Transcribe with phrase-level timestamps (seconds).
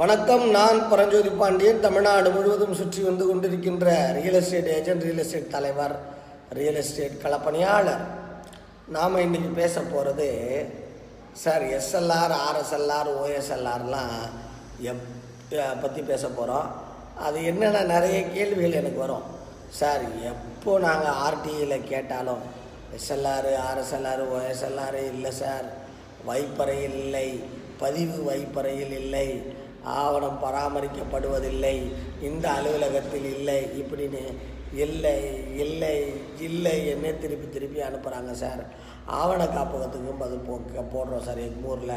[0.00, 1.80] வணக்கம் நான் பரஞ்சோதி பாண்டியன்.
[1.84, 5.94] தமிழ்நாடு முழுவதும் சுற்றி வந்து கொண்டிருக்கின்ற real estate agent real estate தலைவர்
[6.58, 8.04] ரியல் எஸ்டேட் களப்பணியாளர்.
[8.96, 10.28] நாம் இன்றைக்கி பேச போகிறது
[11.42, 14.14] சார் எஸ்எல்ஆர் ஆர்எஸ்எல்ஆர் ஓஎஸ்எல்ஆர்லாம்
[14.92, 15.04] எப்
[15.82, 16.70] பற்றி பேச போகிறோம்
[17.26, 19.28] அது என்னென்ன நிறைய கேள்விகள் எனக்கு வரும்.
[19.80, 22.44] சார் எப்போ நாங்கள் ஆர்டியில் கேட்டாலும்
[22.98, 25.68] எஸ்எல்ஆர் ஆர்எஸ்எல்ஆர் ஓஎஸ்எல்ஆர் இல்லை சார்.
[26.30, 27.28] வைப்பறையில் இல்லை.
[27.82, 29.28] பதிவு வைப்பறையில் இல்லை.
[29.96, 31.76] ஆவணம் பராமரிக்கப்படுவதில்லை
[32.20, 34.22] இந்த அலுவலகத்தில் இல்லை இப்படின்னு
[34.72, 35.14] இல்லை
[35.56, 35.92] இல்லை
[36.38, 38.62] இல்லை என்ன திருப்பி திருப்பி அனுப்புகிறாங்க சார்.
[39.06, 40.54] ஆவண காப்பகத்துக்கும் பதில் போ
[40.94, 41.94] போடுறோம் சார் எங்கள் ஊரில்.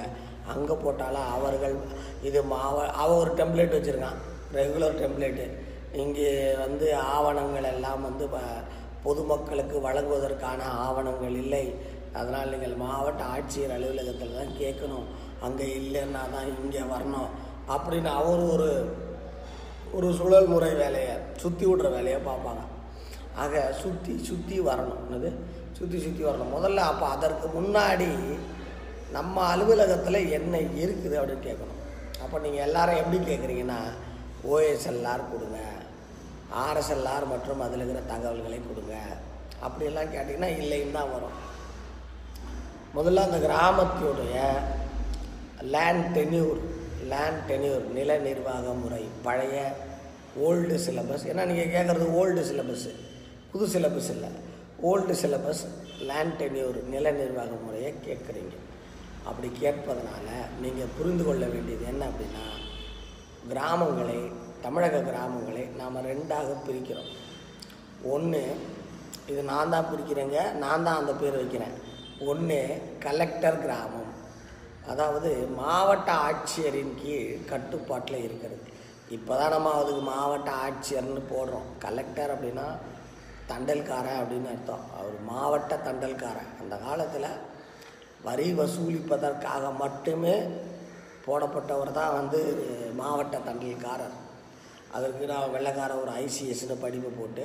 [0.48, 1.76] அங்கே போட்டாலும் அவர்கள்
[2.24, 4.20] இது மாவ அவன் ஒரு டெம்ப்ளேட் வச்சுருக்கான்
[4.54, 5.46] ரெகுலர் டெம்ப்ளேட்டு
[5.94, 8.64] இங்கே வந்து ஆவணங்கள் எல்லாம் வந்து ப-
[9.04, 11.66] பொதுமக்களுக்கு வழங்குவதற்கான ஆவணங்கள் இல்லை.
[12.14, 15.08] அதனால் நீங்கள் மாவட்ட ஆட்சியர் அலுவலகத்தில் தான் கேட்கணும்.
[15.42, 17.30] அங்கே இல்லைன்னா தான் இங்கே வரணும்.
[17.76, 18.70] அப்படின்னு அவர் ஒரு
[19.98, 22.62] ஒரு சுழல் முறை வேலையை சுற்றி விடுற வேலையை பார்ப்பாங்க.
[23.44, 25.02] ஆக சுற்றி சுற்றி வரணும்.
[25.06, 25.30] என்னது?
[25.78, 26.54] சுற்றி சுற்றி வரணும்.
[26.56, 28.10] முதல்ல அப்போ அதற்கு முன்னாடி
[29.18, 31.80] நம்ம அலுவலகத்தில் என்ன இருக்குது அப்படின்னு கேட்கணும்.
[32.24, 33.80] அப்போ நீங்கள் எல்லாரும் எப்படி கேட்குறீங்கன்னா
[34.52, 35.60] ஓஎஸ்எல்ஆர் கொடுங்க.
[36.66, 38.96] ஆர்எஸ்எல்ஆர் மற்றும் அதில் இருக்கிற தகவல்களை கொடுங்க.
[39.66, 41.38] அப்படியெல்லாம் கேட்டிங்கன்னா இல்லைன்னு தான் வரும்.
[42.98, 44.38] முதல்ல அந்த கிராமத்தினுடைய
[45.76, 46.62] லேண்ட் டென்யூர்
[47.12, 49.58] லேண்ட் டென்யூர் நில நிர்வாக முறை பழைய
[50.48, 52.92] ஓல்டு சிலபஸ் ஏன்னா நீங்கள் கேட்குறது ஓல்டு சிலபஸ்ஸு
[53.52, 54.30] புது சிலபஸ் இல்லை.
[54.90, 55.64] ஓல்டு சிலபஸ்
[56.10, 58.54] லேண்ட் டென்யூர் நில நிர்வாக முறையை கேட்குறீங்க.
[59.30, 60.28] அப்படி கேட்பதனால
[60.62, 62.46] நீங்கள் புரிந்து கொள்ள வேண்டியது என்ன அப்படின்னா
[63.52, 64.20] கிராமங்களை
[64.66, 67.12] தமிழக கிராமங்களை நாம் ரெண்டாக பிரிக்கிறோம்.
[68.14, 68.42] ஒன்று
[69.32, 71.76] இது நான் தான் பிரிக்கிறேங்க நான் தான் அந்த பேர் வைக்கிறேன்.
[72.32, 72.60] ஒன்று
[73.06, 74.12] கலெக்டர் கிராமம்.
[74.90, 75.30] அதாவது
[75.62, 78.64] மாவட்ட ஆட்சியரின் கீழ் கட்டுப்பாட்டில் இருக்கிறது.
[79.18, 81.70] இப்போ தான் நம்ம அதுக்கு மாவட்ட ஆட்சியர்னு போடுறோம்.
[81.86, 82.68] கலெக்டர் அப்படின்னா
[83.52, 84.84] தண்டல்காரன் அப்படின்னு அர்த்தம்.
[84.98, 86.52] அவர் மாவட்ட தண்டல்காரன்.
[86.62, 87.30] அந்த காலத்தில்
[88.28, 90.36] வரி வசூலிப்பதற்காக மட்டுமே
[91.26, 92.40] போடப்பட்டவர் தான் வந்து
[93.02, 94.18] மாவட்ட தண்டல்காரர்.
[94.98, 97.44] அதற்கு நான் வெள்ளக்கார ஒரு ஐசிஎஸ்னு படிப்பு போட்டு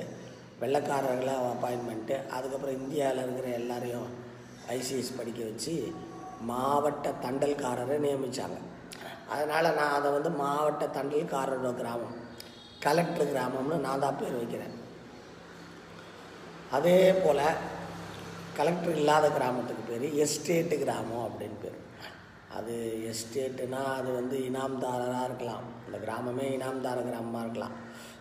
[0.61, 4.07] வெள்ளக்காரர்களை அப்பாயின்மெண்ட்டு அதுக்கப்புறம் இந்தியாவில் இருக்கிற எல்லாரையும்
[4.75, 5.75] ஐசிஎஸ் படிக்க வச்சு
[6.49, 8.59] மாவட்ட தண்டல்காரரை நியமித்தாங்க
[9.33, 12.15] அதனால் நான் அதை வந்து மாவட்ட தண்டல்காரரோட கிராமம்
[12.85, 14.75] கலெக்டர் கிராமம்னு நான் தான் பேர் வைக்கிறேன்.
[16.71, 17.43] அதே போல்
[18.57, 21.77] கலெக்டர் இல்லாத கிராமத்துக்கு பேர் எஸ்டேட்டு கிராமம் அப்படின்னு பேர்.
[22.57, 22.75] அது
[23.11, 25.65] எஸ்டேட்டுனா அது வந்து இனாம்தாரராக இருக்கலாம்.
[25.85, 27.75] அந்த கிராமமே இனாம்தார கிராமமாக இருக்கலாம்.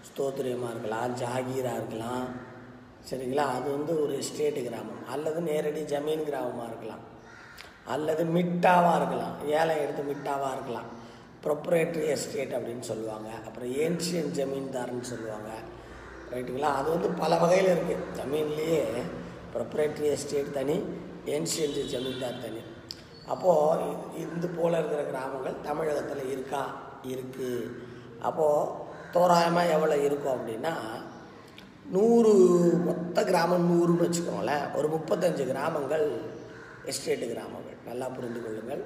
[0.08, 2.26] ஸ்தோத்திரியமாக இருக்கலாம் ஜாகீராக இருக்கலாம்.
[3.10, 3.44] சரிங்களா?
[3.56, 5.04] அது வந்து ஒரு எஸ்டேட்டு கிராமம்.
[5.06, 7.04] அல்லது நேரடி ஜமீன் கிராமமாக இருக்கலாம்.
[7.94, 9.34] அல்லது மிட்டாவாக இருக்கலாம்.
[9.58, 10.88] ஏழை எடுத்து மிட்டாவாக இருக்கலாம்.
[11.44, 13.28] ப்ரொப்ரேட்டரி எஸ்டேட் அப்படின்னு சொல்லுவாங்க.
[13.46, 15.50] அப்புறம் ஏன்ஷியன் ஜமீன்தார்னு சொல்லுவாங்க.
[16.32, 18.80] ரைட்டுங்களா அது வந்து பல வகையில் இருக்குது ஜமீன்லேயே
[19.54, 20.76] ப்ரொப்ரேட்டரி எஸ்டேட் தனி
[21.34, 22.62] ஏன்ஷியன் ஜமீன்தார் தனி.
[23.32, 23.86] அப்போது
[24.22, 26.62] இது போல் இருக்கிற கிராமங்கள் தமிழகத்தில் இருக்கா?
[27.12, 27.70] இருக்குது
[28.28, 30.74] அப்போது தோராயமாக எவ்வளோ இருக்கும் அப்படின்னா
[31.94, 32.32] நூறு
[32.86, 34.64] மொத்த கிராமம் நூறுன்னு வச்சுக்கோங்களேன்.
[34.78, 36.06] ஒரு முப்பத்தஞ்சு கிராமங்கள்
[36.90, 37.78] எஸ்டேட்டு கிராமங்கள்.
[37.88, 38.82] நல்லா புரிந்து கொள்ளுங்கள்.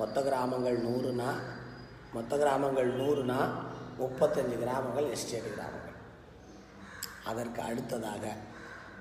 [0.00, 1.30] மொத்த கிராமங்கள் நூறுனா
[2.16, 3.40] மொத்த கிராமங்கள் நூறுனா
[4.00, 5.96] முப்பத்தஞ்சு கிராமங்கள் எஸ்டேட் கிராமங்கள்.
[7.30, 8.24] அதற்கு அடுத்ததாக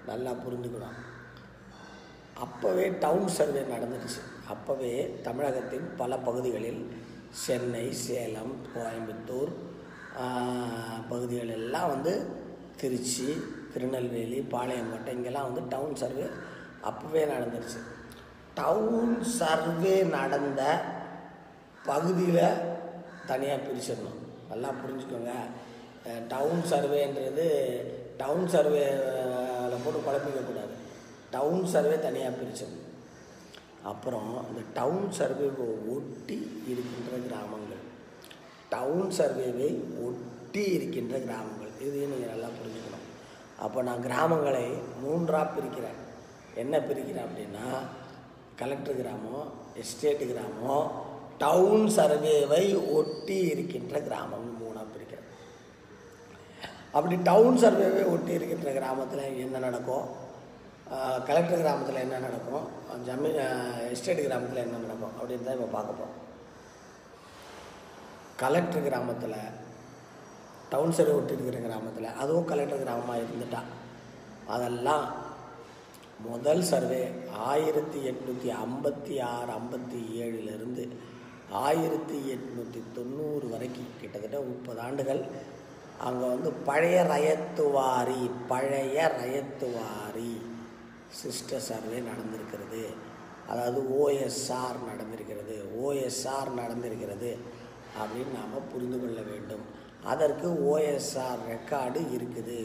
[0.09, 0.99] நல்லா புரிந்துக்கணும்
[2.43, 4.21] அப்போவே டவுன் சர்வே நடந்துடுச்சு
[4.53, 4.91] அப்போவே
[5.25, 6.81] தமிழகத்தின் பல பகுதிகளில்
[7.45, 9.51] சென்னை சேலம் கோயம்புத்தூர்
[11.09, 12.13] பகுதிகள் எல்லாம் வந்து
[12.81, 13.27] திருச்சி
[13.73, 16.27] திருநெல்வேலி பாளையங்கோட்டை இங்கெல்லாம் வந்து டவுன் சர்வே
[16.87, 17.79] அப்போவே நடந்துருச்சு.
[18.59, 20.61] டவுன் சர்வே நடந்த
[21.85, 22.59] பகுதியில்
[23.29, 24.19] தனியாக பிரிச்சிடணும்.
[24.49, 25.33] நல்லா புரிஞ்சுக்கோங்க.
[26.33, 27.47] டவுன் சர்வேன்றது
[28.21, 30.75] டவுன் சர்வேல போட்டு குழப்பிக்கக்கூடாது
[31.31, 32.87] டவுன் சர்வே தனியாக பிரிச்சிடணும்.
[33.91, 36.37] அப்புறம் இந்த டவுன் சர்வேவை ஒட்டி
[36.71, 37.83] இருக்கின்ற கிராமங்கள்.
[38.69, 39.69] டவுன் சர்வேவை
[40.05, 41.73] ஒட்டி இருக்கின்ற கிராமங்கள்.
[41.85, 43.07] இதையும் நீங்கள் நல்லா புரிஞ்சுக்கணும்.
[43.65, 44.67] அப்போ நான் கிராமங்களை
[45.03, 45.99] மூன்றாக பிரிக்கிறேன்.
[46.63, 47.65] என்ன பிரிக்கிறேன் அப்படின்னா
[48.61, 49.47] கலெக்டர் கிராமம்
[49.81, 50.87] எஸ்டேட்டு கிராமம்
[51.43, 52.63] டவுன் சர்வேவை
[52.97, 55.27] ஒட்டி இருக்கின்ற கிராமம் மூணாக பிரிக்கிறேன்.
[56.97, 60.07] அப்படி டவுன் சர்வேவை ஒட்டி இருக்கின்ற கிராமத்தில் என்ன நடக்கும்?
[61.29, 62.65] கலெக்டர் கிராமத்தில் என்ன நடக்கும்?
[63.07, 63.39] ஜமீன்
[63.93, 65.13] எஸ்டேட் கிராமத்தில் என்ன நடக்கும்?
[65.19, 66.17] அப்படின்னு தான் இப்போ பார்க்க போகிறோம்
[68.43, 69.39] கலெக்டர் கிராமத்தில்
[70.73, 73.61] டவுன் சர்வே ஒட்டி இருக்கிற கிராமத்தில் அதுவும் கலெக்டர் கிராமமாக இருந்துட்டா.
[74.53, 75.05] அதெல்லாம்
[76.27, 77.03] முதல் சர்வே
[77.49, 80.83] ஆயிரத்தி எட்நூற்றி ஐம்பத்தி ஆறு ஐம்பத்தி ஏழுலேருந்து
[81.65, 83.93] ஆயிரத்தி எட்நூற்றி தொண்ணூறு வரைக்கும்.
[84.01, 85.21] கிட்டத்தட்ட முப்பது ஆண்டுகள்.
[86.07, 90.33] அங்கே வந்து பழைய ரயத்துவாரி பழைய ரயத்துவாரி
[91.21, 92.83] சிஸ்டர் சர்வே நடந்திருக்கிறது.
[93.51, 95.55] அதாவது ஓஎஸ்ஆர் நடந்திருக்கிறது.
[95.85, 97.31] ஓஎஸ்ஆர் நடந்திருக்கிறது
[98.01, 99.65] அப்படின்னு நாம் புரிந்து கொள்ள வேண்டும்.
[100.11, 102.59] அதற்கு ஓஎஸ்ஆர் ரெக்கார்டு இருக்குது.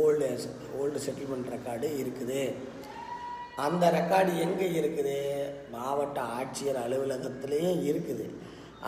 [0.00, 0.28] ஓல்டு
[0.78, 2.40] ஓல்டு செட்டில்மெண்ட் ரெக்கார்டு இருக்குது.
[3.66, 5.18] அந்த ரெக்கார்டு எங்கே இருக்குது?
[5.74, 8.26] மாவட்ட ஆட்சியர் அலுவலகத்திலையும் இருக்குது.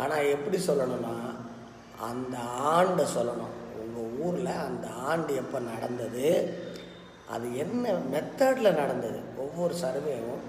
[0.01, 1.15] ஆனால் எப்படி சொல்லணும்னா
[2.09, 2.37] அந்த
[2.75, 3.55] ஆண்டை சொல்லணும்.
[3.83, 6.27] உங்கள் ஊரில் அந்த ஆண்டு எப்போ நடந்தது?
[7.35, 9.19] அது என்ன மெத்தடில் நடந்தது?
[9.45, 10.45] ஒவ்வொரு சர்வேவும்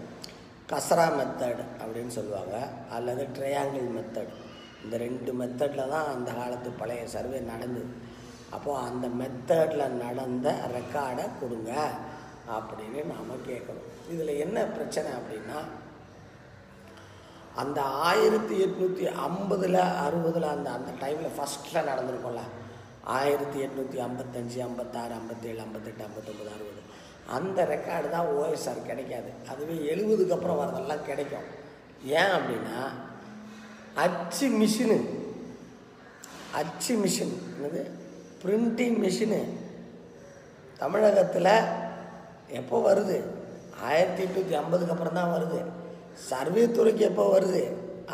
[0.72, 2.56] கசரா மெத்தட் அப்படின்னு சொல்லுவாங்க.
[2.96, 4.34] அல்லது ட்ரையாங்கிள் மெத்தட்
[4.84, 7.92] இந்த ரெண்டு மெத்தடில் தான் அந்த காலத்து பழைய சர்வே நடந்தது.
[8.56, 10.48] அப்போது அந்த மெத்தடில் நடந்த
[10.78, 11.72] ரெக்கார்டை கொடுங்க
[12.56, 13.90] அப்படின்னு நாம் கேட்கணும்.
[14.14, 15.60] இதில் என்ன பிரச்சனை அப்படின்னா
[17.62, 22.44] அந்த ஆயிரத்தி எட்நூற்றி ஐம்பதில் அறுபதில் அந்த அந்த டைமில் ஃபஸ்ட்டில் நடந்திருக்கோம்ல.
[23.18, 26.82] ஆயிரத்தி எட்நூற்றி ஐம்பத்தஞ்சு ஐம்பத்தாறு ஐம்பத்தேழு ஐம்பத்தெட்டு ஐம்பத்தொம்பது அறுபது.
[27.38, 29.32] அந்த ரெக்கார்டு தான் ஓஎஸ்ஆர் கிடைக்காது.
[29.52, 31.48] அதுவே எழுபதுக்கு அப்புறம் வரதெல்லாம் கிடைக்கும்.
[32.20, 32.80] ஏன் அப்படின்னா
[34.04, 35.00] அச்சு மிஷினு
[36.60, 37.82] அச்சு மிஷின் என்னது?
[38.42, 39.42] பிரிண்டிங் மிஷினு
[40.82, 41.54] தமிழகத்தில்
[42.60, 43.18] எப்போ வருது?
[43.88, 45.60] ஆயிரத்தி எட்நூற்றி ஐம்பதுக்கு அப்புறம் தான் வருது.
[46.30, 47.64] சர்வே துறைக்கு எப்போ வருது?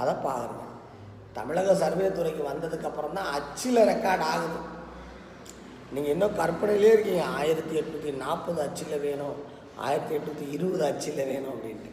[0.01, 0.62] அதை பாருங்க.
[1.38, 4.60] தமிழக சர்வே துறைக்கு வந்ததுக்கப்புறம் தான் அச்சில் ரெக்கார்ட் ஆகுது.
[5.94, 7.25] நீங்கள் இன்னும் கற்பனையிலே இருக்கீங்க.
[7.39, 9.38] ஆயிரத்தி எட்நூற்றி நாற்பது அச்சில் வேணும்.
[9.86, 11.92] ஆயிரத்தி எட்நூற்றி இருபது அச்சில் வேணும் அப்படின்ட்டு.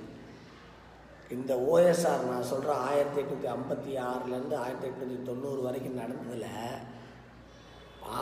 [1.36, 6.50] இந்த ஓஎஸ்ஆர் நான் சொல்கிறேன் ஆயிரத்தி எட்நூற்றி ஐம்பத்தி ஆறுலேருந்து ஆயிரத்தி எட்நூற்றி தொண்ணூறு வரைக்கும் நடந்ததில்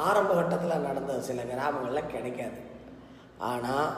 [0.05, 2.59] ஆரம்ப கட்டத்தில் நடந்த சில கிராமங்களில் கிடைக்காது.
[3.51, 3.89] ஆனால்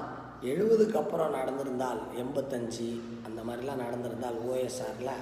[0.52, 2.88] எழுபதுக்கு அப்புறம் நடந்திருந்தால் எண்பத்தஞ்சு
[3.26, 5.14] அந்த மாதிரிலாம் நடந்திருந்தால் ஓஎஸ்ஆரில்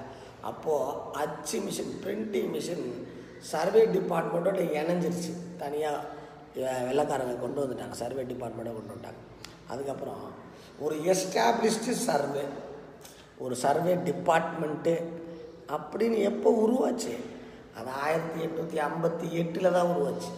[0.51, 2.87] அப்போது அச்சு மிஷின் பிரிண்டிங் மிஷின்
[3.53, 5.33] சர்வே டிபார்ட்மெண்ட்டோட இணைஞ்சிருச்சு.
[5.63, 6.19] தனியாக
[6.89, 7.97] வெள்ளக்காரங்க கொண்டு வந்துட்டாங்க.
[8.03, 9.21] சர்வே டிபார்ட்மெண்ட்டை கொண்டு வந்துட்டாங்க.
[9.73, 10.23] அதுக்கப்புறம்
[10.85, 12.45] ஒரு எஸ்டாப்ளிஷ்டு சர்வே
[13.45, 14.95] ஒரு சர்வே டிபார்ட்மெண்ட்டு
[15.77, 17.15] அப்படின்னு எப்போ உருவாச்சு?
[17.79, 20.31] அது ஆயிரத்தி எட்நூற்றி ஐம்பத்தி எட்டில் தான் உருவாச்சு.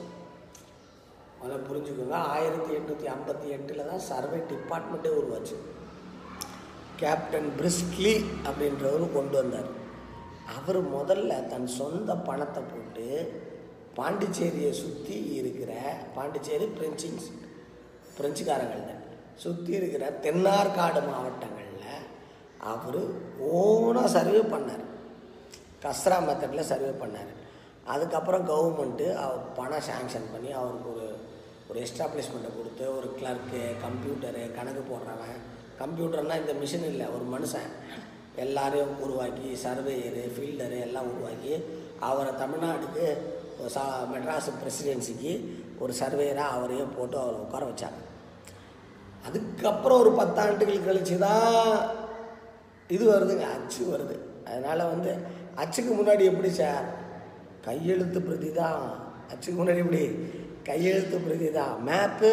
[1.42, 2.16] அதில் புரிஞ்சுக்கோங்க.
[2.32, 5.56] ஆயிரத்தி எட்நூற்றி ஐம்பத்தி எட்டில் தான் சர்வே டிபார்ட்மெண்ட்டே உருவாச்சு.
[7.00, 8.12] கேப்டன் பிரிஸ்க்லி
[8.48, 9.70] அப்படின்றவர் கொண்டு வந்தார்.
[10.56, 13.06] அவர் முதல்ல தன் சொந்த பணத்தை போட்டு
[13.98, 15.72] பாண்டிச்சேரியை சுற்றி இருக்கிற
[16.16, 17.28] பாண்டிச்சேரி பிரெஞ்சிங்ஸ்
[18.16, 18.94] பிரெஞ்சுக்காரங்கள்ட்ட
[19.42, 21.68] சுற்றி இருக்கிற தென்னார்காடு மாவட்டங்களில்
[22.72, 23.02] அவர்
[23.58, 24.84] ஓனாக சர்வே பண்ணார்.
[25.84, 27.30] கஸ்ரா மெத்தடில் சர்வே பண்ணார்.
[27.92, 31.08] அதுக்கப்புறம் கவர்மெண்ட்டு அவர் பணம் சேங்ஷன் பண்ணி அவருக்கு ஒரு
[31.72, 35.36] ஒரு எஸ்டாப்ளிஷ்மெண்ட்டை கொடுத்து ஒரு கிளர்க்கு கம்ப்யூட்டரு கணக்கு போடுறவன்.
[35.82, 37.70] கம்ப்யூட்டர்னால் இந்த மிஷின் இல்லை ஒரு மனுஷன்.
[38.44, 41.54] எல்லாரையும் உருவாக்கி சர்வேயரு ஃபீல்டரு எல்லாம் உருவாக்கி
[42.08, 43.06] அவரை தமிழ்நாட்டுக்கு
[43.60, 45.32] ஒரு சா மெட்ராஸ் பிரசிடென்சிக்கு
[45.82, 48.00] ஒரு சர்வேயராக அவரையும் போட்டு அவரை உட்கார வச்சாங்க.
[49.26, 51.56] அதுக்கப்புறம் ஒரு பத்தாண்டுகள் கழிச்சு தான்
[52.94, 54.16] இது வருதுங்க அச்சு வருது.
[54.48, 55.12] அதனால் வந்து
[55.64, 56.86] அச்சுக்கு முன்னாடி எப்படி சார்?
[57.66, 58.84] கையெழுத்து பிரதி தான்.
[59.32, 60.04] அச்சுக்கு முன்னாடி எப்படி?
[60.68, 62.30] கையெழுத்து பிரதி தான் மேப்பு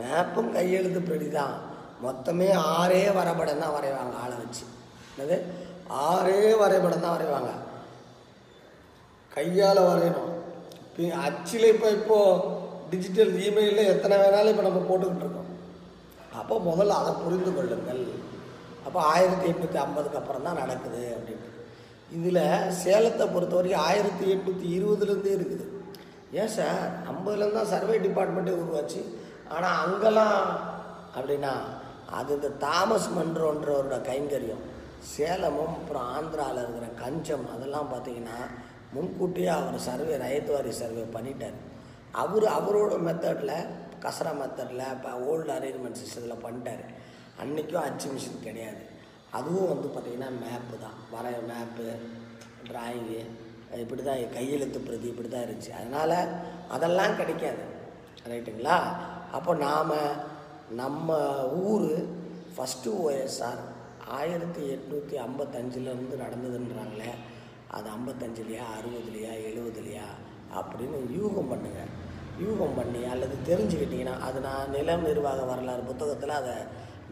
[0.00, 1.54] மேப்பும் கையெழுத்து பிரதி தான்
[2.04, 4.64] மொத்தமே ஆறே வரைபடம் தான் வரைவாங்க ஆளை வச்சு.
[5.12, 5.36] என்னது?
[6.06, 7.50] ஆறே வரைபடம் தான் வரைவாங்க.
[9.34, 10.32] கையால் வரையணும்.
[10.86, 12.46] இப்போ அச்சில் இப்போ இப்போது
[12.92, 15.50] டிஜிட்டல் இமெயிலில் எத்தனை வேணாலும் இப்போ நம்ம போட்டுக்கிட்டு இருக்கோம்.
[16.40, 18.02] அப்போ முதல்ல அதை புரிந்து கொள்ளுங்கள்.
[18.86, 21.48] அப்போ ஆயிரத்தி எட்நூற்றி ஐம்பதுக்கு அப்புறம் தான் நடக்குது அப்படின்ட்டு.
[22.16, 22.42] இதில்
[22.82, 25.66] சேலத்தை பொறுத்த வரைக்கும் ஆயிரத்தி எட்நூற்றி இருபதுலேருந்தே இருக்குது.
[26.32, 26.82] ஏன் சார்?
[27.12, 29.00] ஐம்பதுலேருந்து தான் சர்வே டிபார்ட்மெண்ட்டே உருவாச்சு.
[29.54, 30.40] ஆனால் அங்கெல்லாம்
[31.16, 31.52] அப்படின்னா
[32.18, 34.64] அது இந்த தாமஸ் மன்றோன்றவரோட கைங்கரியம்.
[35.14, 38.38] சேலமும் அப்புறம் ஆந்திராவில் இருக்கிற கஞ்சம் அதெல்லாம் பார்த்தீங்கன்னா
[38.94, 41.58] முன்கூட்டியே அவர் சர்வே ரயத்துவாரி சர்வே பண்ணிட்டார்.
[42.22, 43.56] அவர் அவரோட மெத்தடில்
[44.04, 46.84] கசரா மெத்தடில் இப்போ ஓல்டு அரேஞ்ச்மெண்ட் சிஸ்டத்தில் பண்ணிட்டார்.
[47.42, 48.82] அன்றைக்கும் அச்சு மிஷின் கிடையாது.
[49.38, 50.98] அதுவும் வந்து பார்த்திங்கன்னா மேப்பு தான்.
[51.12, 51.86] வரைய மேப்பு
[52.70, 53.20] ட்ராயிங்கு
[53.82, 55.72] இப்படி தான் கையெழுத்து பிரதி இப்படி தான் இருந்துச்சு.
[55.80, 56.16] அதனால்
[56.76, 57.62] அதெல்லாம் கிடைக்காது.
[58.32, 58.78] ரைட்டுங்களா?
[59.36, 59.92] அப்போ நாம்
[60.80, 61.18] நம்ம
[61.68, 61.90] ஊர்
[62.54, 63.62] ஃபஸ்ட்டு ஓஎஸ்ஆர்
[64.18, 67.10] ஆயிரத்தி எட்நூற்றி ஐம்பத்தஞ்சிலேருந்து நடந்ததுன்றாங்களே
[67.76, 70.06] அது ஐம்பத்தஞ்சுலையா அறுபதுலையா எழுபதுலையா
[70.58, 71.92] அப்படின்னு யூகம் பண்ணுங்கள்
[72.44, 76.56] யூகம் பண்ணி அல்லது தெரிஞ்சுக்கிட்டிங்கன்னா அது நான் நிலம் நிர்வாக வரலாறு புத்தகத்தில் அதை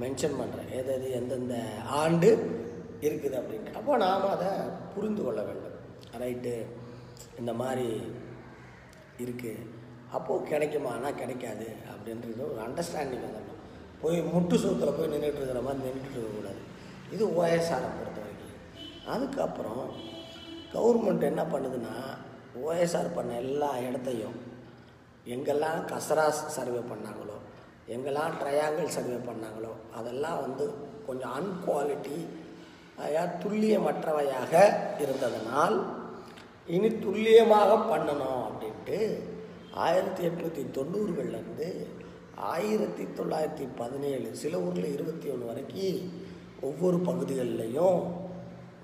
[0.02, 1.56] மென்ஷன் பண்ணுறேன் எது எது எந்தெந்த
[2.00, 2.30] ஆண்டு
[3.06, 3.78] இருக்குது அப்படின்ட்டு.
[3.80, 4.50] அப்போ நாம் அதை
[4.94, 5.67] புரிந்து கொள்ள வேண்டும்.
[6.22, 6.54] ரைட்டு.
[7.40, 7.88] இந்த மாதிரி
[9.25, 9.66] இருக்குது
[10.16, 13.62] அப்போது கிடைக்குமானா கிடைக்காது அப்படின்றது ஒரு அண்டர்ஸ்டாண்டிங் வந்துடணும்
[14.02, 16.60] போய் முட்டு சூத்தில் போய் நின்றுட்டு இருக்கிற மாதிரி நின்றுட்டு இருக்கக்கூடாது
[17.14, 18.54] இது ஓஎஸ்ஆரை பொறுத்த வரைக்கும்.
[19.14, 19.84] அதுக்கப்புறம்
[20.75, 21.94] கவர்மெண்ட் என்ன பண்ணுதுன்னா
[22.62, 24.38] ஓஎஸ்ஆர் பண்ண எல்லா இடத்தையும்
[25.34, 27.37] எங்கெல்லாம் கசராஸ் சர்வே பண்ணாங்களோ
[27.94, 30.64] எங்கெல்லாம் ட்ரையாங்கிள் சர்வே பண்ணாங்களோ அதெல்லாம் வந்து
[31.06, 32.18] கொஞ்சம் அன்குவாலிட்டி
[33.42, 34.52] துல்லியமற்றவையாக
[35.02, 35.76] இருந்ததனால்
[36.75, 38.98] இனி துல்லியமாக பண்ணணும் அப்படின்ட்டு
[39.84, 41.68] ஆயிரத்தி எட்நூற்றி தொண்ணூறுகள்லேருந்து
[42.54, 46.00] ஆயிரத்தி தொள்ளாயிரத்தி பதினேழு சில ஊரில் இருபத்தி ஒன்று வரைக்கும்
[46.68, 48.00] ஒவ்வொரு பகுதிகளிலையும்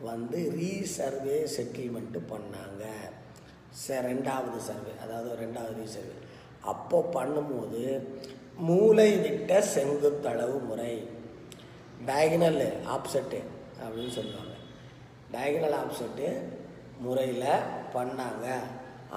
[0.09, 2.85] வந்து ரீசர்வே செட்டில்மெண்ட்டு பண்ணாங்க.
[3.83, 6.17] ச ரெண்டாவது சர்வே அதாவது ரெண்டாவது ரீசர்வே
[6.73, 7.85] அப்போ பண்ணும்போது
[8.69, 10.93] மூளை விட்ட செங்குத்தளவு முறை.
[12.09, 13.41] டயகனல் ஆப்செட்டு
[13.85, 14.55] அப்படின்னு சொல்லுவாங்க.
[15.35, 16.29] டயகனல் ஆப்செட்டு
[17.05, 17.51] முறையில்
[17.97, 18.47] பண்ணாங்க.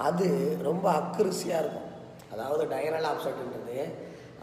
[0.06, 0.28] அது
[0.68, 1.90] ரொம்ப அக்குரிசியாக இருக்கும்.
[2.32, 3.78] அதாவது டயரல் ஆப்செட்டுன்றது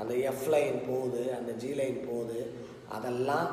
[0.01, 2.39] அந்த எஃப் லைன் போகுது அந்த ஜி லைன் போகுது
[2.95, 3.49] அதெல்லாம்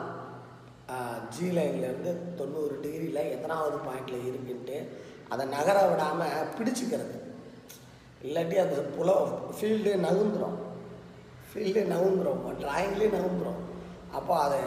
[1.35, 4.79] ஜி லைன்லேருந்து தொண்ணூறு டிகிரியில் எத்தனாவது பாயிண்டில் இருக்குன்ட்டு
[5.33, 7.17] அதை நகர விடாமல் பிடிச்சிக்கிறது.
[8.27, 9.11] இல்லாட்டி அந்த புல
[9.57, 10.59] ஃபீல்டே நகுந்துடும்
[11.51, 13.62] ஃபீல்டே நகுந்துடும் டிராயிங்லேயே நகுந்துடும்
[14.19, 14.61] அப்போ அதை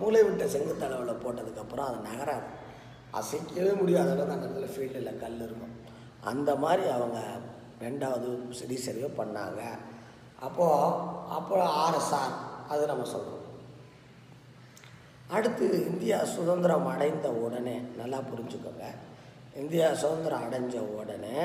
[0.00, 2.46] மூளை விட்ட செங்குத்தளவில் போட்டதுக்கப்புறம் அது நகராது.
[3.18, 5.74] அசைக்கவே முடியாத அளவுக்கு அந்த இடத்துல ஃபீல்டில் கல் இருக்கும்.
[6.30, 7.18] அந்த மாதிரி அவங்க
[7.84, 8.28] ரெண்டாவது
[8.60, 9.62] சரி சரியோ பண்ணாங்க.
[10.46, 10.98] அப்போது
[11.38, 12.34] அப்போ ஆர்எஸ்ஆர்
[12.72, 13.40] அது நம்ம சொல்கிறோம்
[15.36, 18.84] அடுத்து இந்தியா சுதந்திரம் அடைந்த உடனே நல்லா புரிஞ்சுக்கோங்க.
[19.62, 21.38] இந்தியா சுதந்திரம் அடைஞ்ச உடனே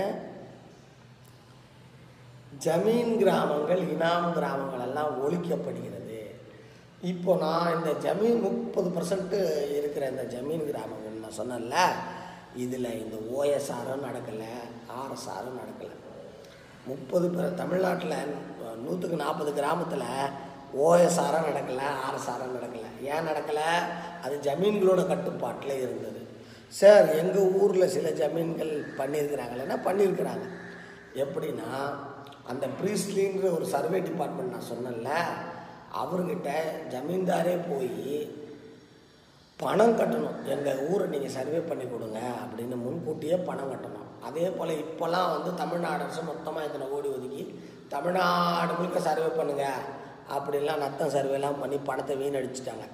[2.66, 6.20] ஜமீன் கிராமங்கள் இனாம் கிராமங்கள் எல்லாம் ஒழிக்கப்படுகிறது.
[7.12, 9.40] இப்போ நான் இந்த ஜமீன் முப்பது பர்சன்ட்டு
[9.80, 11.80] இருக்கிற இந்த ஜமீன் கிராமங்கள் நான் சொன்னேன்ல
[12.62, 14.48] இதில் இந்த ஓஎஸ்ஆரும் நடக்கலை
[15.00, 15.96] ஆர்எஸ்ஆரும் நடக்கலை.
[16.90, 18.16] முப்பது பேர் தமிழ்நாட்டில்
[18.86, 20.06] நூற்றுக்கு நாற்பது கிராமத்தில்
[20.86, 22.90] ஓஎஸ்ஆரும் நடக்கலை ஆர்எஸ்ஆரும் நடக்கலை.
[23.12, 23.68] ஏன் நடக்கலை?
[24.24, 26.24] அது ஜமீன்களோட கட்டுப்பாட்டில் இருந்தது.
[26.80, 30.48] சார் எங்கள் ஊரில் சில ஜமீன்கள் பண்ணியிருக்கிறாங்களேன்னா பண்ணியிருக்கிறாங்க.
[31.26, 31.72] எப்படின்னா
[32.54, 35.14] அந்த ப்ரீஸ்லின்ற ஒரு சர்வே டிபார்ட்மெண்ட் நான் சொன்னேன்ல
[36.04, 36.50] அவர்கிட்ட
[36.96, 37.96] ஜமீன்தாரே போய்
[39.62, 40.36] பணம் கட்டணும்.
[40.54, 44.06] எங்கள் ஊரை நீங்கள் சர்வே பண்ணி கொடுங்க அப்படின்னு முன்கூட்டியே பணம் கட்டணும்.
[44.28, 47.44] அதே போல் இப்போல்லாம் வந்து தமிழ்நாடு அரசு மொத்தமாக இத்தனை கோடி ஒதுக்கி
[47.94, 49.84] தமிழ்நாடு முழுக்க சர்வே பண்ணுங்கள்
[50.36, 52.88] அப்படிலாம் நத்தம் சர்வேலாம் பண்ணி பணத்தை வீணடிச்சிட்டாங்க.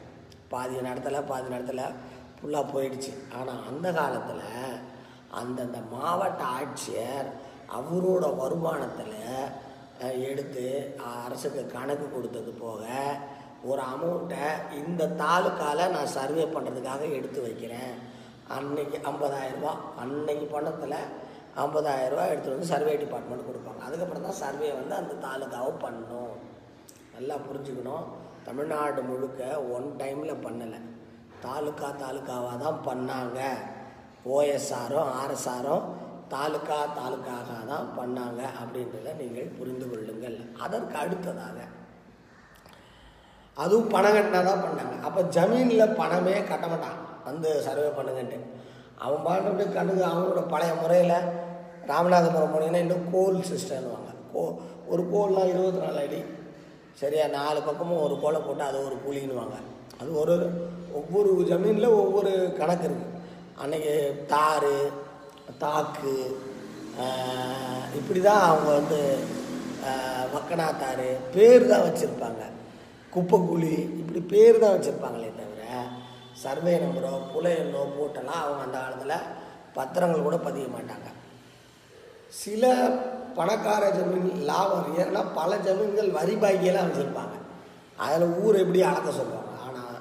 [0.54, 1.88] பாதி நடத்தலை பாதி நடத்தலை
[2.38, 3.12] ஃபுல்லாக போயிடுச்சு.
[3.38, 4.44] ஆனால் அந்த காலத்தில்
[5.42, 7.30] அந்தந்த மாவட்ட ஆட்சியர்
[7.78, 9.16] அவரோட வருமானத்தில்
[10.30, 10.66] எடுத்து
[11.24, 12.84] அரசுக்கு கணக்கு கொடுத்தது போக
[13.70, 14.48] ஒரு அமௌண்ட்டை
[14.82, 17.94] இந்த தாலுக்கால நான் சர்வே பண்ணுறதுக்காக எடுத்து வைக்கிறேன்.
[18.56, 21.00] அன்னைக்கு ஐம்பதாயிரரூபா அன்னைக்கு பணத்தில்
[21.64, 23.82] ஐம்பதாயிரரூபா எடுத்துகிட்டு வந்து சர்வே டிபார்ட்மெண்ட் கொடுப்பாங்க.
[23.88, 26.36] அதுக்கப்புறம் தான் சர்வே வந்து அந்த தாலுக்காவை பண்ணணும்
[27.16, 28.06] நல்லா புரிஞ்சுக்கணும்.
[28.48, 29.42] தமிழ்நாடு முழுக்க
[29.76, 30.80] ஒன் டைமில் பண்ணலை.
[31.46, 33.40] தாலுக்கா தாலுக்காவாக தான் பண்ணாங்க.
[34.34, 35.86] ஓஎஸ்ஆரும் ஆர்எஸ்ஆரும்
[36.34, 40.38] தாலுக்கா தாலுக்காக தான் பண்ணாங்க அப்படின்றத நீங்கள் புரிந்து கொள்ளுங்கள்.
[40.66, 41.58] அதற்கு அடுத்ததாக
[43.58, 45.02] அதுவும் பணம் கட்டினா தான் பண்ணாங்க.
[45.02, 46.98] அப்போ ஜமீனில் பணமே கட்ட மாட்டான்.
[47.26, 48.38] வந்து சர்வே பண்ணுங்கன்ட்டு.
[48.96, 51.18] அவன் பாட்டு அப்படியே அவனோட பழைய முறையில்
[51.88, 54.42] ராமநாதபுரம் போனீங்கன்னா இன்னும் கோல் சிஸ்டம்னுவாங்க கோ
[54.88, 56.20] ஒரு கோல்லாம் இருபத்தி நாலு அடி.
[56.94, 59.56] சரியா நாலு பக்கமும் ஒரு கோலை போட்டு அது ஒரு கூலின்னுவாங்க
[60.02, 60.52] அது ஒரு ஒரு-
[60.94, 63.14] ஒவ்வொரு ஜமீனில் ஒவ்வொரு கணக்கு இருக்குது
[63.58, 63.94] அன்னைக்கு
[64.28, 64.72] தார்
[65.58, 66.14] தாக்கு
[67.96, 69.00] இப்படி தான் அவங்க வந்து
[70.34, 72.42] மக்கனா வக்கனாத்தார் பேர் தான் வச்சுருப்பாங்க.
[73.16, 75.64] குப்பைக்கூலி இப்படி பேர் தான் வச்சுருப்பாங்களே தவிர
[76.44, 79.28] சர்வே நம்பரோ புல எண்ணோ போட்டெல்லாம் அவங்க அந்த காலத்தில்
[79.78, 81.08] பத்திரங்கள் கூட பதிய மாட்டாங்க.
[82.42, 82.64] சில
[83.38, 87.36] பணக்கார ஜமீன் லாபம் ஏன்னா பல ஜமீன்கள் வரி பாக்கியெல்லாம் வச்சுருப்பாங்க.
[88.06, 89.54] அதில் ஊர் எப்படி அளக்க சொல்லுவாங்க?
[89.68, 89.98] ஆனால்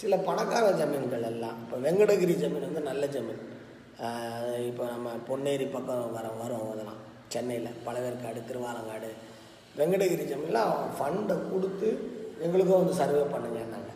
[0.00, 3.42] சில பணக்கார ஜமீன்கள் எல்லாம் இப்போ வெங்கடகிரி ஜமீன் வந்து நல்ல ஜமீன்.
[4.70, 7.02] இப்போ நம்ம பொன்னேரி பக்கம் வர வரும் அதெல்லாம்
[7.34, 7.70] சென்னையில்.
[7.86, 9.10] பழவேற்காடு திருவாலங்காடு.
[9.78, 11.88] வெங்கடகிரி ஜமீன்லாம் ஃபண்டை கொடுத்து
[12.42, 13.90] எங்களுக்கும் வந்து சர்வே பண்ணுங்கன்னாங்க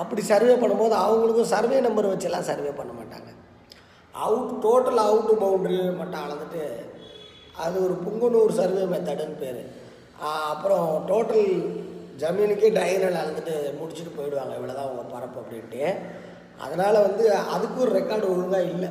[0.00, 3.30] அப்படி சர்வே பண்ணும்போது அவங்களுக்கும் சர்வே நம்பர் வச்செல்லாம் சர்வே பண்ண மாட்டாங்க.
[4.14, 6.62] அவுட் டோட்டல் அவுட்டு பவுண்ட்ரி மட்டும் அளந்துட்டு
[7.64, 9.60] அது ஒரு புங்கனூர் சர்வே மெத்தடுன்னு பேர்.
[10.52, 11.46] அப்புறம் டோட்டல்
[12.22, 14.54] ஜமீனுக்கே டயனல் அளந்துட்டு முடிச்சுட்டு போயிடுவாங்க.
[14.58, 15.82] இவ்வளோதான் அவங்க பரப்பு அப்படின்ட்டு.
[16.64, 18.90] அதனால் வந்து அதுக்கு ஒரு ரெக்கார்டு ஒழுங்காக இல்லை.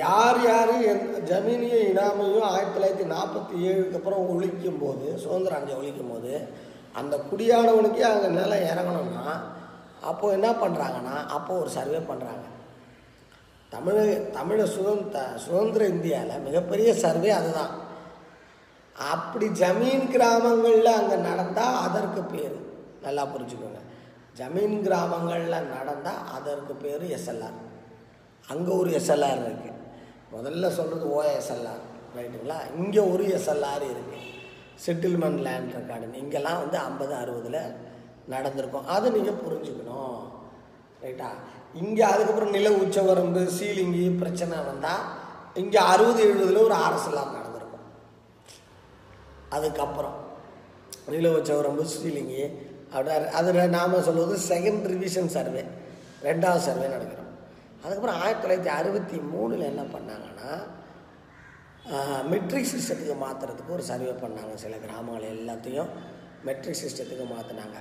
[0.00, 6.12] யார் யார் என் ஜமீனையும் இனாமையும் ஆயிரத்தி தொள்ளாயிரத்தி நாற்பத்தி ஏழுக்கு அப்புறம் ஒழிக்கும் போது சுதந்திரம் அஞ்சு ஒழிக்கும்
[6.12, 6.32] போது
[6.94, 9.26] அந்த குடியானவனுக்கே அங்கே நிலம் இறங்கணும்னா
[10.00, 12.46] அப்போ என்ன பண்ணுறாங்கன்னா அப்போ ஒரு சர்வே பண்ணுறாங்க
[13.70, 14.00] தமிழ்
[14.32, 17.72] தமிழ சுதந்திர சுதந்திர இந்தியாவில் மிகப்பெரிய சர்வே அதுதான்.
[18.96, 22.56] அப்படி ஜமீன் கிராமங்களில் அங்கே நடந்தால் அதற்கு பேர்.
[23.02, 23.80] நல்லா புரிஞ்சுக்கோங்க.
[24.36, 27.58] ஜமீன் கிராமங்களில் நடந்தால் அதற்கு பேர் எஸ்எல்ஆர்
[28.48, 29.78] அங்கே ஒரு எஸ்எல்ஆர் இருக்குது
[30.34, 31.82] முதல்ல சொல்கிறது ஓஎஸ்எல்ஆர்
[32.18, 34.20] ரைட்டுங்களா இங்கே ஒரு எஸ்எல்ஆர் இருக்குது
[34.84, 37.60] செட்டில்மெண்ட் லேண்ட் ரெக்கார்டுன்னு இங்கெல்லாம் வந்து ஐம்பது அறுபதில்
[38.32, 38.86] நடந்திருக்கும்.
[38.94, 40.18] அதை நீங்கள் புரிஞ்சுக்கணும்.
[41.04, 41.28] ரைட்டா?
[41.82, 45.04] இங்கே அதுக்கப்புறம் நில உச்சவரம்பு சீலிங்கி பிரச்சனை வந்தால்
[45.62, 47.86] இங்கே அறுபது எழுபதில் ஒரு அரசெல்லாம் நடந்திருக்கும்.
[49.56, 50.18] அதுக்கப்புறம்
[51.14, 52.42] நில உச்சவரம்பு சீலிங்கி
[52.92, 53.10] அப்படி
[53.40, 55.64] அதில் நாம் சொல்வது செகண்ட் ரிவிஷன் சர்வே
[56.28, 57.21] ரெண்டாவது சர்வே நடக்கிறோம்.
[57.82, 60.50] அதுக்கப்புறம் ஆயிரத்தி தொள்ளாயிரத்தி அறுபத்தி மூணில் என்ன பண்ணாங்கன்னா
[62.32, 64.52] மெட்ரிக் சிஸ்டத்துக்கு மாற்றுறதுக்கு ஒரு சர்வே பண்ணாங்க.
[64.64, 65.90] சில கிராமங்கள் எல்லாத்தையும்
[66.48, 67.78] மெட்ரிக் சிஸ்டத்துக்கு மாற்றினாங்க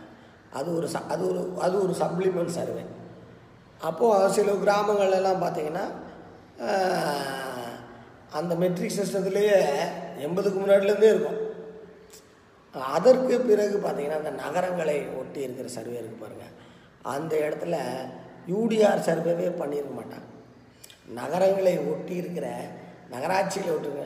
[0.60, 2.84] அது ஒரு ச அது ஒரு அது ஒரு சப்ளிமெண்ட் சர்வே
[3.90, 5.86] அப்போது சில கிராமங்கள்லாம் பார்த்திங்கன்னா
[8.40, 9.56] அந்த மெட்ரிக் சிஸ்டத்துலேயே
[10.26, 11.40] எண்பதுக்கு முன்னாடிலேருந்தே இருக்கும்.
[12.98, 16.54] அதற்கு பிறகு பார்த்திங்கன்னா அந்த நகரங்களை ஒட்டி இருக்கிற சர்வே இருக்கு பாருங்கள்
[17.16, 17.76] அந்த இடத்துல
[18.54, 20.28] யூடிஆர் சர்வேவே பண்ணியிருக்க மாட்டாங்க.
[21.20, 22.48] நகரங்களை ஒட்டி இருக்கிற
[23.14, 24.04] நகராட்சியில் ஒட்டுங்க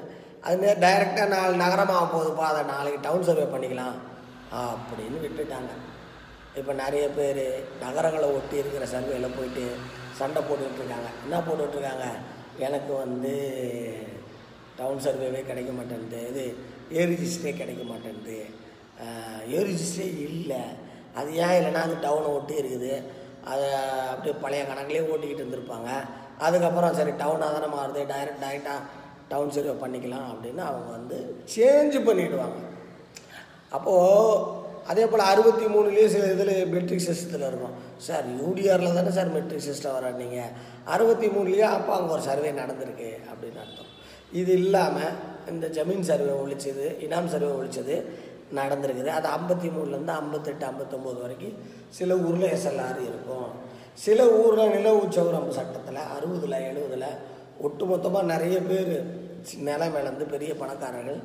[0.50, 3.98] அது டைரெக்டாக நாலு நகரமாக போகுதுப்பா அதை நாளைக்கு டவுன் சர்வே பண்ணிக்கலாம்.
[4.74, 5.72] அப்படின்னு விட்டுட்டாங்க.
[6.60, 7.44] இப்போ நிறைய பேர்
[7.84, 9.66] நகரங்களை ஒட்டி இருக்கிற சர்வேல போயிட்டு
[10.20, 12.06] சண்டை போட்டுக்கிட்டு என்ன போட்டுட்ருக்காங்க
[12.66, 13.34] எனக்கு வந்து
[14.78, 16.46] டவுன் சர்வேவே கிடைக்க மாட்டேன்து இது
[16.98, 18.38] ஏர் ரிஜிஸ்டரே கிடைக்க மாட்டேன்து
[19.56, 20.62] ஏர் ரிஜிஸ்டரே இல்லை.
[21.20, 22.94] அது ஏன் இல்லைன்னா அது டவுனை ஒட்டி இருக்குது.
[23.52, 23.66] அதை
[24.12, 25.90] அப்படியே பழைய கணக்குலேயே ஓட்டிக்கிட்டு இருந்திருப்பாங்க.
[26.46, 28.02] அதுக்கப்புறம் சரி டவுனாக தானே மாறுது.
[28.14, 28.80] டைரக்ட் டைரெக்டாக
[29.32, 31.18] டவுன் சர்வே பண்ணிக்கலாம் அப்படின்னு அவங்க வந்து
[31.56, 32.60] சேஞ்ச் பண்ணிவிடுவாங்க
[33.76, 37.78] அப்போது அதே போல் அறுபத்தி மூணுலேயே சில இதில் மெட்ரிக் சிஸ்டத்தில் இருக்கும்.
[38.08, 40.42] சார் யூடிஆரில் தானே சார் மெட்ரிக் சிஸ்டம் வராட்டிங்க
[40.96, 43.92] அறுபத்தி மூணுலேயே அப்போ அங்கே ஒரு சர்வே நடந்திருக்கு அப்படின்னு அர்த்தம்.
[44.42, 45.16] இது இல்லாமல்
[45.54, 47.96] இந்த ஜமீன் சர்வே ஒழிச்சது இனாம் சர்வே ஒழிச்சது
[48.60, 49.12] நடந்திருக்குது.
[49.18, 51.58] அது ஐம்பத்தி மூணுலேருந்து ஐம்பத்தெட்டு ஐம்பத்தொம்போது வரைக்கும்
[51.98, 53.50] சில ஊரில் எஸ்எல்ஆர் இருக்கும்.
[54.06, 57.10] சில ஊரில் நில உச்சவரம் சட்டத்தில் அறுபதில் எழுபதில்
[57.66, 58.96] ஒட்டுமொத்தமாக நிறைய பேர்
[59.68, 61.20] நிலம் இழந்து பெரிய பணக்காரர்கள்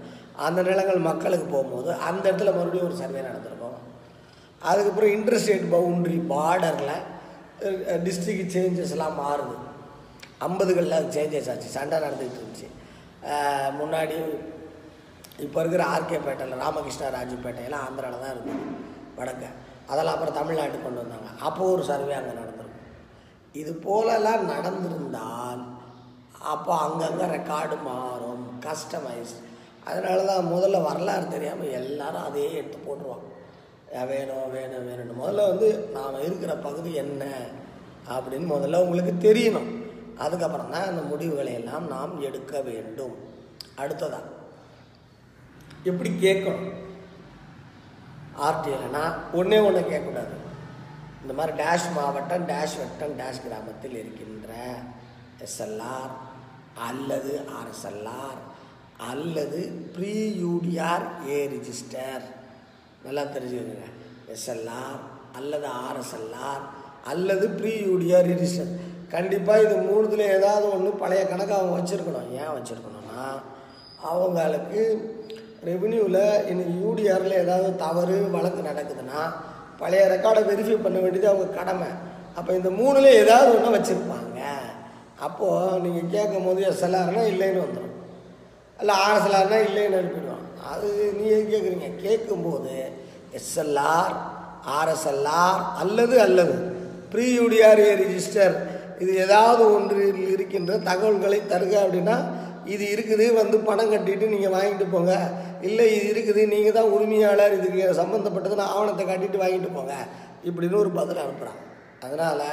[0.46, 3.78] அந்த நிலங்கள் மக்களுக்கு போகும்போது அந்த இடத்துல மறுபடியும் ஒரு சர்வே நடந்திருக்கும்.
[4.70, 6.96] அதுக்கப்புறம் இன்டர்ஸ்டேட் பவுண்ட்ரி பார்டரில்
[8.06, 9.56] டிஸ்ட்ரிக்ட் சேஞ்சஸ்லாம் மாறுது.
[10.48, 11.68] ஐம்பதுகளில் அது சேஞ்சஸ் ஆச்சு.
[11.76, 12.68] சண்டை நடந்துகிட்டு இருந்துச்சு.
[13.80, 14.18] முன்னாடி
[15.44, 18.64] இப்போ இருக்கிற ஆர்கே பேட்டையில் ராமகிருஷ்ணா ராஜுப்பேட்டையெல்லாம் ஆந்திராவில் தான் இருந்தது
[19.18, 19.44] வடக்க.
[19.90, 21.30] அதெல்லாம் அப்புறம் தமிழ்நாட்டுக்கு கொண்டு வந்தாங்க.
[21.48, 22.86] அப்போ ஒரு சர்வே அங்கே நடந்திருக்கும்.
[23.60, 25.62] இது போலலாம் நடந்திருந்தால்
[26.52, 29.34] அப்போ அங்கங்கே ரெக்கார்டு மாறும் கஸ்டமைஸ்
[29.88, 33.26] அதனால தான் முதல்ல வரலாறு தெரியாமல் எல்லாரும் அதையே எடுத்து போட்டுருவாங்க.
[34.10, 35.20] வேணும் வேணும் வேணும்னு.
[35.20, 37.24] முதல்ல வந்து நாம் இருக்கிற பகுதி என்ன
[38.16, 39.70] அப்படின்னு முதல்ல உங்களுக்கு தெரியணும்.
[40.24, 43.16] அதுக்கப்புறம் தான் அந்த முடிவுகளை எல்லாம் நாம் எடுக்க வேண்டும்.
[43.82, 44.28] அடுத்ததாக
[45.88, 46.66] எப்படி கேட்கணும்?
[48.46, 49.04] ஆர்டிஎல்னா
[49.38, 50.34] ஒன்றே ஒன்று கேட்கக்கூடாது.
[51.22, 54.50] இந்த மாதிரி டேஷ் மாவட்டம் டேஷ் வட்டம் டேஷ் கிராமத்தில் இருக்கின்ற
[55.46, 56.12] எஸ்எல்ஆர்
[56.88, 58.40] அல்லது ஆர்எஸ்எல்ஆர்
[59.10, 59.60] அல்லது
[59.94, 60.14] ப்ரீ
[60.44, 62.24] யூடிஆர் ஏ ரிஜிஸ்டர்
[63.04, 63.88] நல்லா தெரிஞ்சுக்கோங்க.
[64.34, 65.00] எஸ்எல்ஆர்
[65.38, 66.64] அல்லது ஆர்எஸ்எல்ஆர்
[67.12, 68.72] அல்லது ப்ரீ யூடிஆர் ரிஜிஸ்டர்
[69.14, 72.28] கண்டிப்பாக இது மூணுத்துல ஏதாவது ஒன்று பழைய கணக்கு அவங்க வச்சுருக்கணும்.
[72.40, 73.24] ஏன் வச்சுருக்கணும்னா
[74.10, 74.82] அவங்களுக்கு
[75.68, 79.22] ரெவென்யூவில் இன்னைக்கு யூடிஆரில் ஏதாவது தவறு வழக்கு நடக்குதுன்னா
[79.80, 81.90] பழைய ரெக்கார்டை வெரிஃபை பண்ண வேண்டியது அவங்க கடமை.
[82.38, 84.40] அப்போ இந்த மூணுல ஏதாவது ஒன்று வச்சுருப்பாங்க.
[85.26, 87.96] அப்போது நீங்கள் கேட்கும் போது எஸ்எல்ஆர்னா இல்லைன்னு வந்துடும்
[88.80, 91.88] இல்லை ஆர்எஸ்எல்ஆர்னா இல்லைன்னு அனுப்பிடுவான் அது நீங்கள் கேட்குறீங்க.
[92.04, 92.74] கேட்கும்போது
[93.38, 94.14] எஸ்எல்ஆர்
[94.78, 96.56] ஆர்எஸ்எல்ஆர் அல்லது அல்லது
[97.12, 98.54] ப்ரீ யூடிஆர்ஏ ரிஜிஸ்டர்
[99.02, 102.16] இது ஏதாவது ஒன்றில் இருக்கின்ற தகவல்களை தருக அப்படின்னா
[102.64, 105.12] இது இருக்குது வந்து பணம் கட்டிட்டு நீங்கள் வாங்கிட்டு போங்க.
[105.60, 109.94] இல்லை இது இருக்குது நீங்கள் தான் உரிமையாளர் இதுக்கு சம்மந்தப்பட்டதுன்னு ஆவணத்தை காட்டிட்டு வாங்கிட்டு போங்க
[110.44, 111.60] இப்படின்னு ஒரு பதில் அனுப்புகிறான்
[112.00, 112.46] அதனால்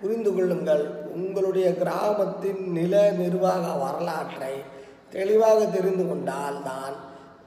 [0.00, 0.84] புரிந்து கொள்ளுங்கள்
[1.14, 4.54] உங்களுடைய கிராமத்தின் நில நிர்வாக வரலாற்றை
[5.10, 6.96] தெளிவாக தெரிந்து கொண்டால் தான்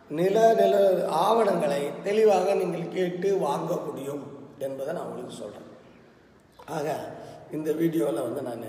[0.10, 0.76] நில நில
[1.10, 4.24] ஆவணங்களை தெளிவாக நீங்கள் கேட்டு வாங்க முடியும்
[4.60, 5.70] என்பதை நான் உங்களுக்கு சொல்கிறேன்
[6.78, 6.88] ஆக
[7.52, 8.68] இந்த வீடியோவில் வந்து நான்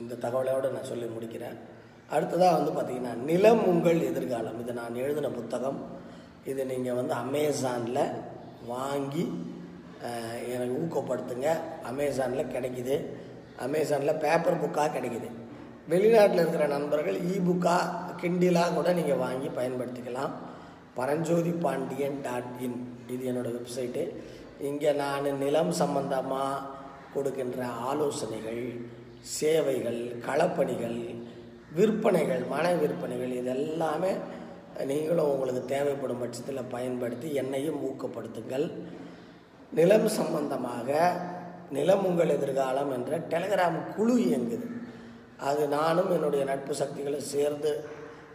[0.00, 1.58] இந்த தகவலோடு நான் சொல்லி முடிக்கிறேன்.
[2.14, 4.58] அடுத்ததாக வந்து பார்த்திங்கன்னா நிலம் உங்கள் எதிர்காலம்.
[4.62, 5.78] இது நான் எழுதின புத்தகம்.
[6.50, 8.04] இது நீங்கள் வந்து அமேசானில்
[8.72, 9.24] வாங்கி
[10.54, 11.48] எனக்கு ஊக்கப்படுத்துங்க.
[11.90, 12.96] அமேசானில் கிடைக்குது.
[13.66, 15.28] அமேசானில் பேப்பர் புக்காக கிடைக்குது.
[15.92, 20.32] வெளிநாட்டில் இருக்கிற நண்பர்கள் இ புக்காக கிண்டிலாக கூட நீங்கள் வாங்கி பயன்படுத்திக்கலாம்.
[20.98, 22.78] Paranjothi Pandian dot in.
[23.12, 24.02] இது என்னோடய வெப்சைட்டு.
[24.68, 26.64] இங்கே நான் நிலம் சம்பந்தமாக
[27.14, 28.64] கொடுக்கின்ற ஆலோசனைகள்
[29.36, 30.98] சேவைகள் களப்பணிகள்
[31.74, 34.12] விற்பனைகள் மன விற்பனைகள் இதெல்லாமே
[34.84, 38.70] நீங்களும் உங்களுக்கு தேவைப்படும் பட்சத்தில் பயன்படுத்தி என்னையும் ஊக்கப்படுத்துங்கள்.
[39.72, 41.12] நிலம் சம்பந்தமாக
[41.70, 44.66] நிலம் உங்கள் எதிர்காலம் என்ற டெலிகிராம் குழு இயங்குது.
[45.38, 47.84] அது நானும் என்னுடைய நட்பு சக்திகளும் சேர்ந்து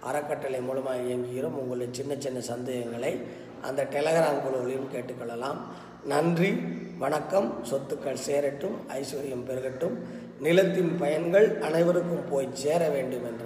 [0.02, 1.58] அறக்கட்டளை மூலமாக இயங்குகிறோம்.
[1.62, 3.22] உங்களுடைய சின்ன சின்ன சந்தேகங்களை
[3.62, 5.60] அந்த டெலகிராம் குழுவிலையும் கேட்டுக்கொள்ளலாம்.
[6.06, 6.52] நன்றி
[7.00, 7.54] வணக்கம்.
[7.72, 9.96] சொத்துக்கள் சேரட்டும் ஐஸ்வர்யம் பெருகட்டும்.
[10.40, 13.46] நிலத்தின் பயன்கள் அனைவருக்கும் போய் சேர வேண்டும் என்ற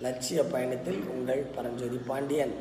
[0.00, 2.54] லட்சிய பயணத்தில் உங்கள் பரஞ்சோதி பாண்டியன்.